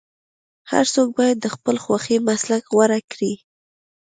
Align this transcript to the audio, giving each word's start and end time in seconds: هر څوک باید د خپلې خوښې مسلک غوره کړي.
هر 0.71 0.85
څوک 0.93 1.07
باید 1.17 1.37
د 1.41 1.47
خپلې 1.55 1.79
خوښې 1.85 2.17
مسلک 2.27 2.63
غوره 2.73 2.99
کړي. 3.11 3.33